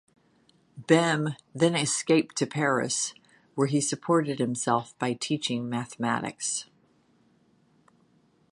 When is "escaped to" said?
1.75-2.47